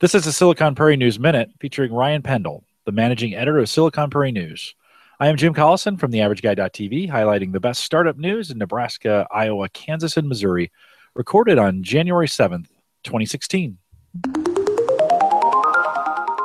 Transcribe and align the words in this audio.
This 0.00 0.14
is 0.14 0.24
the 0.24 0.32
Silicon 0.32 0.74
Prairie 0.74 0.96
News 0.96 1.20
Minute 1.20 1.50
featuring 1.60 1.92
Ryan 1.92 2.22
Pendell, 2.22 2.62
the 2.86 2.90
managing 2.92 3.34
editor 3.34 3.58
of 3.58 3.68
Silicon 3.68 4.08
Prairie 4.08 4.32
News. 4.32 4.74
I 5.20 5.28
am 5.28 5.36
Jim 5.36 5.52
Collison 5.52 6.00
from 6.00 6.10
theaverageguy.tv, 6.10 7.10
highlighting 7.10 7.52
the 7.52 7.60
best 7.60 7.84
startup 7.84 8.16
news 8.16 8.50
in 8.50 8.56
Nebraska, 8.56 9.26
Iowa, 9.30 9.68
Kansas, 9.68 10.16
and 10.16 10.26
Missouri, 10.26 10.72
recorded 11.14 11.58
on 11.58 11.82
January 11.82 12.28
7th, 12.28 12.68
2016. 13.04 13.76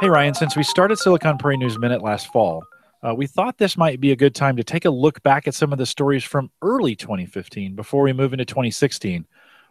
Hey, 0.01 0.09
Ryan, 0.09 0.33
since 0.33 0.57
we 0.57 0.63
started 0.63 0.99
Silicon 0.99 1.37
Prairie 1.37 1.55
News 1.55 1.79
Minute 1.79 2.01
last 2.01 2.27
fall, 2.33 2.61
uh, 3.03 3.15
we 3.15 3.25
thought 3.25 3.57
this 3.57 3.77
might 3.77 4.01
be 4.01 4.11
a 4.11 4.17
good 4.17 4.35
time 4.35 4.57
to 4.57 4.65
take 4.65 4.83
a 4.83 4.89
look 4.89 5.23
back 5.23 5.47
at 5.47 5.53
some 5.53 5.71
of 5.71 5.77
the 5.77 5.85
stories 5.85 6.25
from 6.25 6.51
early 6.61 6.93
2015 6.93 7.73
before 7.73 8.03
we 8.03 8.11
move 8.11 8.33
into 8.33 8.43
2016. 8.43 9.25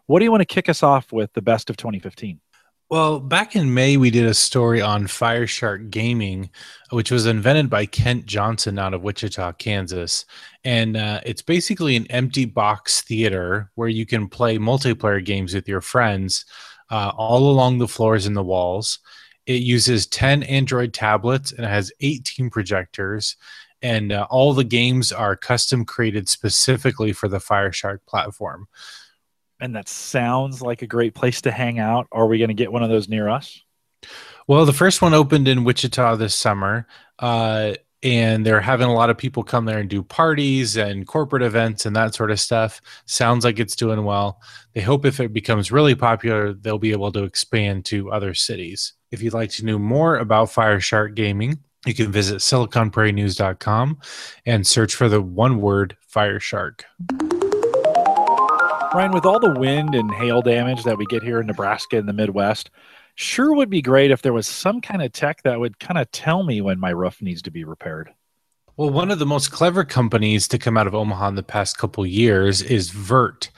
What 0.06 0.20
do 0.20 0.24
you 0.24 0.30
want 0.30 0.40
to 0.40 0.46
kick 0.46 0.70
us 0.70 0.82
off 0.82 1.12
with 1.12 1.30
the 1.34 1.42
best 1.42 1.68
of 1.68 1.76
2015? 1.76 2.40
Well, 2.94 3.18
back 3.18 3.56
in 3.56 3.74
May, 3.74 3.96
we 3.96 4.10
did 4.10 4.24
a 4.24 4.34
story 4.34 4.80
on 4.80 5.08
Fireshark 5.08 5.90
Gaming, 5.90 6.50
which 6.90 7.10
was 7.10 7.26
invented 7.26 7.68
by 7.68 7.86
Kent 7.86 8.24
Johnson 8.24 8.78
out 8.78 8.94
of 8.94 9.02
Wichita, 9.02 9.54
Kansas. 9.54 10.24
And 10.62 10.96
uh, 10.96 11.20
it's 11.26 11.42
basically 11.42 11.96
an 11.96 12.06
empty 12.08 12.44
box 12.44 13.00
theater 13.00 13.68
where 13.74 13.88
you 13.88 14.06
can 14.06 14.28
play 14.28 14.58
multiplayer 14.58 15.24
games 15.24 15.54
with 15.54 15.66
your 15.66 15.80
friends 15.80 16.44
uh, 16.88 17.10
all 17.16 17.50
along 17.50 17.78
the 17.78 17.88
floors 17.88 18.26
and 18.26 18.36
the 18.36 18.44
walls. 18.44 19.00
It 19.44 19.62
uses 19.62 20.06
10 20.06 20.44
Android 20.44 20.94
tablets 20.94 21.50
and 21.50 21.64
it 21.64 21.70
has 21.70 21.90
18 22.00 22.48
projectors. 22.48 23.34
And 23.82 24.12
uh, 24.12 24.28
all 24.30 24.54
the 24.54 24.62
games 24.62 25.10
are 25.10 25.34
custom 25.34 25.84
created 25.84 26.28
specifically 26.28 27.12
for 27.12 27.26
the 27.26 27.38
Fireshark 27.38 28.06
platform 28.06 28.68
and 29.60 29.74
that 29.76 29.88
sounds 29.88 30.62
like 30.62 30.82
a 30.82 30.86
great 30.86 31.14
place 31.14 31.40
to 31.42 31.50
hang 31.50 31.78
out. 31.78 32.06
Are 32.12 32.26
we 32.26 32.38
going 32.38 32.48
to 32.48 32.54
get 32.54 32.72
one 32.72 32.82
of 32.82 32.90
those 32.90 33.08
near 33.08 33.28
us? 33.28 33.60
Well, 34.46 34.66
the 34.66 34.72
first 34.72 35.00
one 35.00 35.14
opened 35.14 35.48
in 35.48 35.64
Wichita 35.64 36.16
this 36.16 36.34
summer, 36.34 36.86
uh, 37.18 37.74
and 38.02 38.44
they're 38.44 38.60
having 38.60 38.88
a 38.88 38.92
lot 38.92 39.08
of 39.08 39.16
people 39.16 39.42
come 39.42 39.64
there 39.64 39.78
and 39.78 39.88
do 39.88 40.02
parties 40.02 40.76
and 40.76 41.06
corporate 41.06 41.42
events 41.42 41.86
and 41.86 41.96
that 41.96 42.14
sort 42.14 42.30
of 42.30 42.38
stuff. 42.38 42.82
Sounds 43.06 43.44
like 43.44 43.58
it's 43.58 43.74
doing 43.74 44.04
well. 44.04 44.42
They 44.74 44.82
hope 44.82 45.06
if 45.06 45.20
it 45.20 45.32
becomes 45.32 45.72
really 45.72 45.94
popular, 45.94 46.52
they'll 46.52 46.78
be 46.78 46.92
able 46.92 47.10
to 47.12 47.24
expand 47.24 47.86
to 47.86 48.12
other 48.12 48.34
cities. 48.34 48.92
If 49.10 49.22
you'd 49.22 49.32
like 49.32 49.50
to 49.52 49.64
know 49.64 49.78
more 49.78 50.16
about 50.16 50.48
Fireshark 50.48 51.14
Gaming, 51.14 51.60
you 51.86 51.94
can 51.94 52.12
visit 52.12 52.38
siliconprairienews.com 52.38 53.98
and 54.44 54.66
search 54.66 54.94
for 54.94 55.08
the 55.08 55.22
one 55.22 55.60
word 55.60 55.96
Fireshark. 56.14 56.82
Ryan, 58.94 59.10
with 59.10 59.26
all 59.26 59.40
the 59.40 59.50
wind 59.50 59.96
and 59.96 60.14
hail 60.14 60.40
damage 60.40 60.84
that 60.84 60.96
we 60.96 61.04
get 61.06 61.24
here 61.24 61.40
in 61.40 61.48
Nebraska 61.48 61.98
and 61.98 62.08
the 62.08 62.12
Midwest, 62.12 62.70
sure 63.16 63.52
would 63.52 63.68
be 63.68 63.82
great 63.82 64.12
if 64.12 64.22
there 64.22 64.32
was 64.32 64.46
some 64.46 64.80
kind 64.80 65.02
of 65.02 65.10
tech 65.10 65.42
that 65.42 65.58
would 65.58 65.80
kind 65.80 65.98
of 65.98 66.08
tell 66.12 66.44
me 66.44 66.60
when 66.60 66.78
my 66.78 66.90
roof 66.90 67.20
needs 67.20 67.42
to 67.42 67.50
be 67.50 67.64
repaired. 67.64 68.14
Well, 68.76 68.90
one 68.90 69.10
of 69.10 69.18
the 69.18 69.26
most 69.26 69.50
clever 69.50 69.82
companies 69.82 70.46
to 70.46 70.58
come 70.58 70.76
out 70.76 70.86
of 70.86 70.94
Omaha 70.94 71.26
in 71.26 71.34
the 71.34 71.42
past 71.42 71.76
couple 71.76 72.06
years 72.06 72.62
is 72.62 72.92
Viirt, 72.92 73.48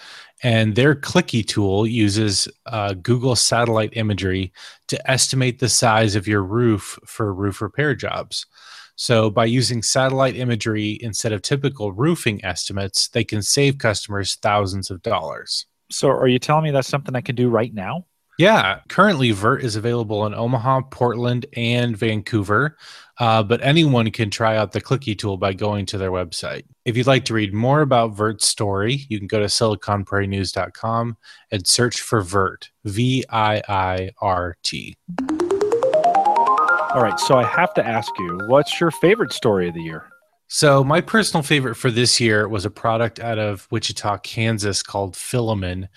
and 0.42 0.74
their 0.74 0.94
Clicky 0.94 1.46
tool 1.46 1.86
uses 1.86 2.48
uh, 2.64 2.94
Google 2.94 3.36
satellite 3.36 3.92
imagery 3.92 4.54
to 4.88 5.10
estimate 5.10 5.58
the 5.58 5.68
size 5.68 6.16
of 6.16 6.26
your 6.26 6.42
roof 6.42 6.98
for 7.04 7.34
roof 7.34 7.60
repair 7.60 7.94
jobs. 7.94 8.46
So, 8.96 9.30
by 9.30 9.44
using 9.44 9.82
satellite 9.82 10.36
imagery 10.36 10.98
instead 11.02 11.32
of 11.32 11.42
typical 11.42 11.92
roofing 11.92 12.42
estimates, 12.44 13.08
they 13.08 13.24
can 13.24 13.42
save 13.42 13.78
customers 13.78 14.36
thousands 14.36 14.90
of 14.90 15.02
dollars. 15.02 15.66
So, 15.90 16.08
are 16.08 16.28
you 16.28 16.38
telling 16.38 16.64
me 16.64 16.70
that's 16.70 16.88
something 16.88 17.14
I 17.14 17.20
can 17.20 17.36
do 17.36 17.50
right 17.50 17.72
now? 17.72 18.06
Yeah, 18.38 18.80
currently 18.88 19.30
Viirt 19.30 19.62
is 19.62 19.76
available 19.76 20.26
in 20.26 20.34
Omaha, 20.34 20.82
Portland, 20.90 21.46
and 21.56 21.96
Vancouver, 21.96 22.76
uh, 23.18 23.42
but 23.42 23.62
anyone 23.62 24.10
can 24.10 24.28
try 24.28 24.56
out 24.56 24.72
the 24.72 24.80
Clicky 24.80 25.18
tool 25.18 25.38
by 25.38 25.54
going 25.54 25.86
to 25.86 25.98
their 25.98 26.10
website. 26.10 26.64
If 26.84 26.96
you'd 26.96 27.06
like 27.06 27.24
to 27.26 27.34
read 27.34 27.54
more 27.54 27.80
about 27.80 28.14
Viirt's 28.14 28.46
story, 28.46 29.06
you 29.08 29.18
can 29.18 29.26
go 29.26 29.38
to 29.38 29.46
siliconprairienews.com 29.46 31.16
and 31.50 31.66
search 31.66 32.02
for 32.02 32.22
Viirt, 32.22 32.68
V 32.84 33.24
I 33.30 33.62
I 33.68 34.10
R 34.20 34.56
T. 34.62 34.96
All 36.96 37.02
right, 37.02 37.20
so 37.20 37.36
I 37.36 37.44
have 37.44 37.74
to 37.74 37.86
ask 37.86 38.10
you, 38.18 38.40
what's 38.46 38.80
your 38.80 38.90
favorite 38.90 39.30
story 39.30 39.68
of 39.68 39.74
the 39.74 39.82
year? 39.82 40.08
So 40.48 40.82
my 40.82 41.02
personal 41.02 41.42
favorite 41.42 41.74
for 41.74 41.90
this 41.90 42.18
year 42.18 42.48
was 42.48 42.64
a 42.64 42.70
product 42.70 43.20
out 43.20 43.38
of 43.38 43.68
Wichita, 43.70 44.16
Kansas 44.20 44.82
called 44.82 45.12
Filimin, 45.12 45.88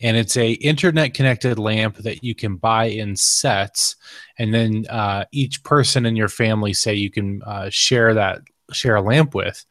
and 0.00 0.16
it's 0.16 0.36
a 0.36 0.54
internet 0.54 1.14
connected 1.14 1.60
lamp 1.60 1.98
that 1.98 2.24
you 2.24 2.34
can 2.34 2.56
buy 2.56 2.86
in 2.86 3.14
sets, 3.14 3.94
and 4.36 4.52
then 4.52 4.84
uh, 4.90 5.26
each 5.30 5.62
person 5.62 6.04
in 6.04 6.16
your 6.16 6.28
family 6.28 6.72
say 6.72 6.92
you 6.92 7.12
can 7.12 7.40
uh, 7.46 7.70
share 7.70 8.12
that 8.14 8.40
share 8.72 8.96
a 8.96 9.00
lamp 9.00 9.36
with. 9.36 9.64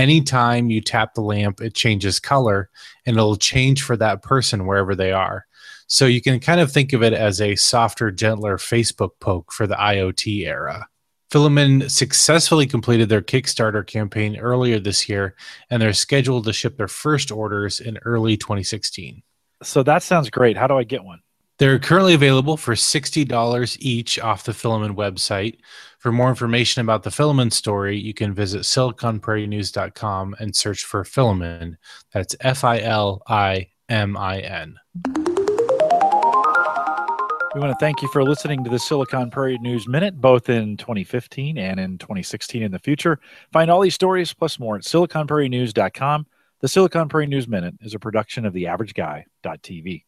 Anytime 0.00 0.70
you 0.70 0.80
tap 0.80 1.12
the 1.12 1.20
lamp, 1.20 1.60
it 1.60 1.74
changes 1.74 2.18
color, 2.18 2.70
and 3.04 3.18
it'll 3.18 3.36
change 3.36 3.82
for 3.82 3.98
that 3.98 4.22
person 4.22 4.64
wherever 4.64 4.94
they 4.94 5.12
are. 5.12 5.44
So 5.88 6.06
you 6.06 6.22
can 6.22 6.40
kind 6.40 6.58
of 6.58 6.72
think 6.72 6.94
of 6.94 7.02
it 7.02 7.12
as 7.12 7.38
a 7.38 7.54
softer, 7.54 8.10
gentler 8.10 8.56
Facebook 8.56 9.10
poke 9.20 9.52
for 9.52 9.66
the 9.66 9.74
IoT 9.74 10.46
era. 10.46 10.88
Filimin 11.30 11.90
successfully 11.90 12.66
completed 12.66 13.10
their 13.10 13.20
Kickstarter 13.20 13.86
campaign 13.86 14.38
earlier 14.38 14.80
this 14.80 15.06
year, 15.06 15.34
and 15.68 15.82
they're 15.82 15.92
scheduled 15.92 16.44
to 16.46 16.54
ship 16.54 16.78
their 16.78 16.88
first 16.88 17.30
orders 17.30 17.78
in 17.78 17.98
early 17.98 18.38
2016. 18.38 19.22
So 19.62 19.82
that 19.82 20.02
sounds 20.02 20.30
great. 20.30 20.56
How 20.56 20.66
do 20.66 20.78
I 20.78 20.84
get 20.84 21.04
one? 21.04 21.20
They're 21.60 21.78
currently 21.78 22.14
available 22.14 22.56
for 22.56 22.72
$60 22.72 23.76
each 23.80 24.18
off 24.18 24.44
the 24.44 24.52
Filimin 24.52 24.96
website. 24.96 25.58
For 25.98 26.10
more 26.10 26.30
information 26.30 26.80
about 26.80 27.02
the 27.02 27.10
Filimin 27.10 27.52
story, 27.52 27.98
you 27.98 28.14
can 28.14 28.32
visit 28.32 28.62
siliconprairienews.com 28.62 30.36
and 30.38 30.56
search 30.56 30.84
for 30.86 31.04
Filimin. 31.04 31.76
That's 32.14 32.34
F 32.40 32.64
I 32.64 32.80
L 32.80 33.20
I 33.28 33.68
M 33.90 34.16
I 34.16 34.38
N. 34.38 34.78
We 37.54 37.60
want 37.60 37.72
to 37.72 37.76
thank 37.78 38.00
you 38.00 38.08
for 38.08 38.24
listening 38.24 38.64
to 38.64 38.70
the 38.70 38.78
Silicon 38.78 39.30
Prairie 39.30 39.58
News 39.58 39.86
Minute, 39.86 40.18
both 40.18 40.48
in 40.48 40.78
2015 40.78 41.58
and 41.58 41.78
in 41.78 41.98
2016 41.98 42.62
in 42.62 42.72
the 42.72 42.78
future. 42.78 43.20
Find 43.52 43.70
all 43.70 43.82
these 43.82 43.94
stories 43.94 44.32
plus 44.32 44.58
more 44.58 44.76
at 44.76 44.84
siliconprairienews.com. 44.84 46.26
The 46.60 46.68
Silicon 46.68 47.10
Prairie 47.10 47.26
News 47.26 47.46
Minute 47.46 47.74
is 47.82 47.92
a 47.92 47.98
production 47.98 48.46
of 48.46 48.54
the 48.54 48.66
Average 48.66 48.94
theaverageguy.tv. 48.94 50.04